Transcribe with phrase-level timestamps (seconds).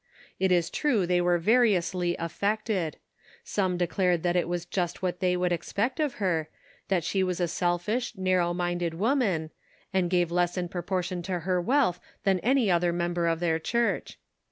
[0.39, 2.97] It is true they were variously affected;
[3.43, 6.49] some declared that it was just what they would expect of her,
[6.87, 9.51] that she was a selfish, narrow minded woman,
[9.93, 14.17] and gave less in proportion to her wealth that any other member of their church.